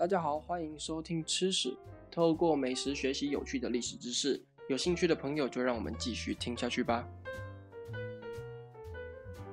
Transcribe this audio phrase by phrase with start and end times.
[0.00, 1.76] 大家好，欢迎收听吃史，
[2.10, 4.42] 透过美食学习有趣的历史知识。
[4.66, 7.06] 有兴趣的朋友就让我们继续听下去吧。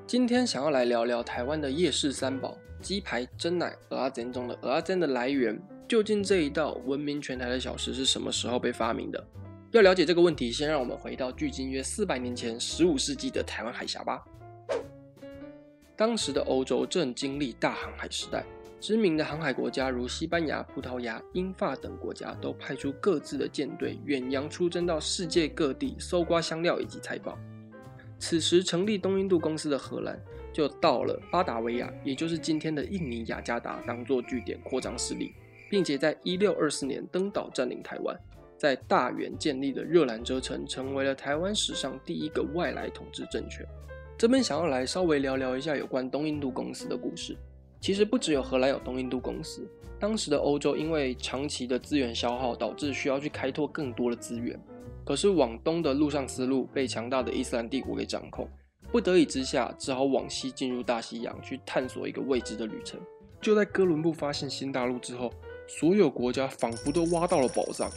[0.08, 5.62] 今天想要来聊聊台湾的夜市三宝——鸡排、真奶、蚵仔煎中的蚵仔煎的来源。
[5.86, 9.22] 究竟这一道闻名全台的小吃是什么时候被发明的？
[9.72, 14.24] 要了解这个问题，先让我们回到距今约四百年前，十五世纪的台湾海峡吧。
[15.98, 18.46] 当时的欧洲正经历大航海时代，
[18.80, 27.38] 知名的航海国家如西班牙、葡萄牙、英法等国家都派出各自的舰队远洋出征到世界各地搜刮香料以及财宝。
[28.20, 30.20] 此时成立东印度公司的荷兰
[30.54, 35.34] 就到了巴达维亚，也就是今天的印尼雅加达，当做据点扩张势力，
[35.70, 38.16] 并且在一六二四年登岛占领台湾，
[38.58, 43.66] 在大员建立的热兰遮城，成为了台湾史上第一个外来统治政权。
[44.18, 47.36] 这边想要来稍微聊聊一下有关东印度公司的故事。
[47.80, 54.60] 其实不只有荷兰有东印度公司，当时的欧洲因为长期的资源消耗，导致需要去开拓更多的资源。
[55.06, 58.50] 可是往东的陆上丝路被强大的伊斯兰帝国给掌控，
[58.92, 63.00] 不得已之下，只好往西进入大西洋去探索一个未知的旅程。
[63.40, 65.32] 就在哥伦布发现新大陆之后，
[65.66, 67.90] 所有国家仿佛都挖到了宝藏。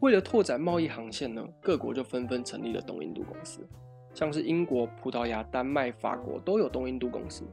[0.00, 3.66] 为了拓展贸易航线呢，各国就纷纷成立了东印度公司。
[4.16, 7.44] 像是英国、葡萄牙、丹麦、法国都有东印度公司。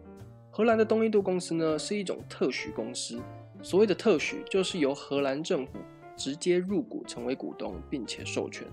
[0.50, 3.20] 荷兰的东印度公司呢，是一种特许公司。
[3.62, 5.74] 所谓的特许，就是由荷兰政府
[6.16, 8.66] 直接入股成为股东，并且授权。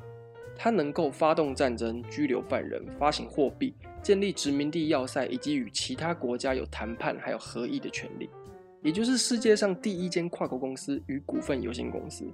[0.56, 8.30] 它能够发动战争、拘留犯人、发行货币、建立殖民地要塞，以及与其他国家有谈判还有合议的权利。
[8.82, 12.24] 也就是世界上第一间跨国公司与股份有限公司。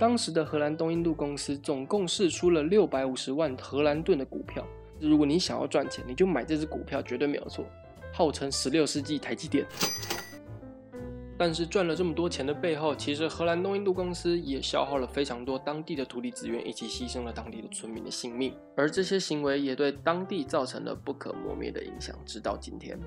[0.00, 4.66] 当时的荷兰东印度公司总共释出了六百五十万荷兰盾的股票。
[4.98, 7.66] 如果你想要赚钱，你就买这支股票，绝对没有错。
[8.10, 9.66] 号称十六世纪台积电。
[11.36, 18.54] 但是赚了这么多钱的背后，其实荷兰东印度公司也消耗了非常多当地的土地资源，以及牺牲了当地的村民的性命。
[18.74, 22.98] 而这些行为也对当地造成了不可磨灭的影响，直到今天。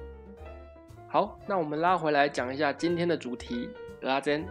[1.09, 3.67] 好，那我们拉回来讲一下今天的主题——
[3.99, 4.47] 蚵仔煎。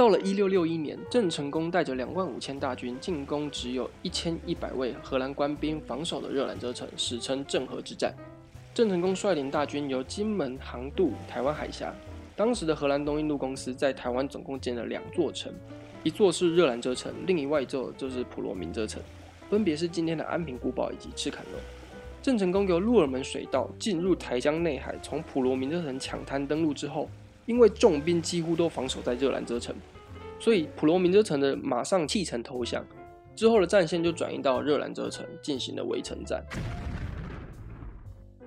[0.00, 8.14] 到了一六六一年，郑成功带着两万五千大军进攻只有一千一百位荷兰官兵防守的热兰遮城，史称郑和之战。
[8.72, 11.94] 郑成功率领大军由金门航渡台湾海峡。
[12.34, 15.52] 当时的荷兰东印度公司在台湾总共建了两座城，
[16.02, 19.02] 一座是热兰遮城，另一外一座就是普罗民遮城，
[19.50, 21.58] 分别是今天的安平古堡以及赤崁楼。
[22.22, 27.06] 郑成功由鹿耳门水道进入台江内海，从普罗民遮城抢滩登陆之后。
[27.46, 29.74] 因为重兵几乎都防守在热兰遮城，
[30.38, 32.84] 所以普罗民遮城的马上弃城投降。
[33.36, 36.44] 之后的战线就转移到热兰遮城进行了围城战。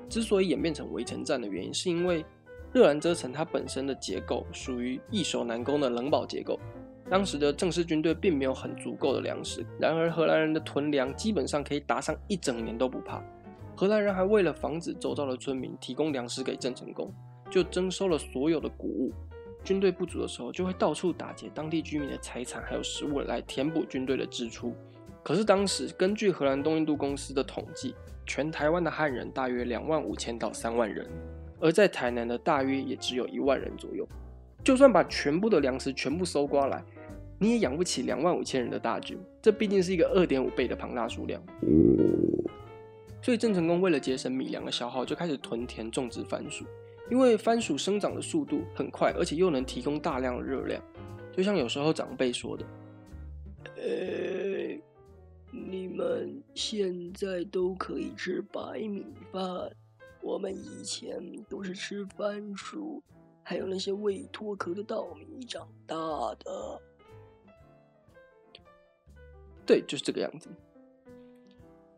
[0.07, 2.23] 之所以演变成围城战的原因，是因为
[2.71, 6.59] 热兰遮城它本身的结构属于易守难攻的冷堡结构。
[7.09, 13.23] 当时的正式军队并没有很足够的粮食，然而荷兰人的屯粮基本上可以打上一整年都不怕。
[13.75, 17.11] 荷兰人还为了防止周遭的村民提供粮食给郑成功。
[17.53, 19.13] 就征收了所有的谷物，
[19.63, 24.73] 军队不足的时候，就会到处打劫当地居民的财产还有食物来填补军队的支出。
[25.21, 27.93] 可是当时根据荷兰东印度公司的统计，
[28.25, 31.07] 全台湾的汉人大约两万五千到三万人，
[31.59, 34.03] 而在台南的大约也只有一万人左右。
[34.63, 36.83] 就算把全部的粮食全部搜刮来，
[37.37, 39.15] 你也养不起两万五千人的大军。
[39.43, 41.39] 这毕竟是一个二点五倍的庞大数量。
[43.21, 46.65] 所以郑成功为了节省米粮的消耗，就开始屯田种植番薯。
[47.13, 50.83] 因为番薯生长的速度很快，而且又能提供大量的热量，
[51.31, 52.65] 就像有时候长辈说的
[53.77, 54.75] ：“呃，
[55.51, 59.43] 你们现在都可以吃白米饭，
[60.23, 62.99] 我们以前都是吃番薯，
[63.43, 65.95] 还有那些未脱壳的稻米长大
[66.39, 66.81] 的。”
[69.67, 70.49] 对，就是这个样子。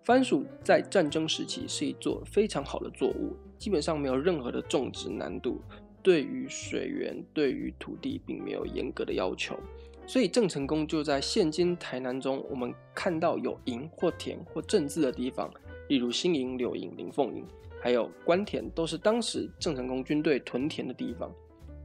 [0.03, 5.61] 番薯在战争时期是一座非常好的作物，基本上没有任何的种植难度，
[6.03, 9.57] 对于水源、对于土地并没有严格的要求，
[10.05, 15.52] 所以郑成功就在现今台南中，我们看到有营或田或镇字的地方，
[15.87, 17.46] 例如新营、柳营、林凤营，
[17.81, 21.31] 还有官田，都是当时郑成功军队屯田的地方。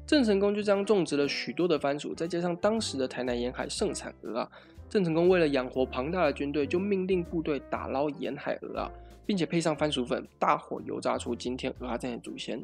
[0.06, 4.50] 郑成功就这样种植了许多的番薯，再加上当时的台南沿海盛产鹅啊。
[4.88, 8.90] 郑成功为了养活庞大的军队，就命令部队打捞沿海鹅啊，
[9.30, 12.60] 并且配上番薯粉，大火油炸出今天蚵仔煎的祖先。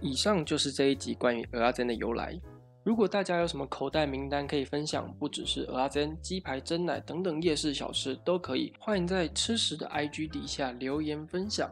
[0.00, 2.36] 以上就是这一集关于蚵仔煎的由来。
[2.82, 11.70] 如果大家有什么口袋名单可以分享，不只是蚵仔煎、鸡排、珍奶等等夜市小吃都可以，欢迎在吃史的 IG 底下留言分享。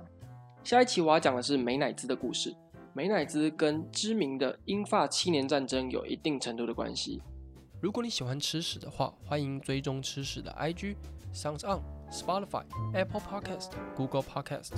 [0.62, 2.54] 下一期我要讲的是美乃滋的故事。
[2.92, 7.20] 美乃滋跟知名的英法七年战争有一定程度的关系。
[7.82, 10.94] 如果你喜欢吃屎的话，欢迎追踪吃屎的 IG、
[11.34, 11.82] Sounds on、
[12.16, 12.62] Spotify、
[12.94, 14.70] Apple Podcast、Google Podcast，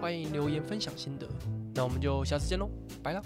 [0.00, 1.26] 欢迎留言分享心得。
[1.74, 2.68] 那我们就下次见喽，
[3.02, 3.22] 拜了。